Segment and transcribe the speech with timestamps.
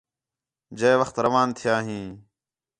[0.77, 2.07] جئے وخت روان تِھیا ہیں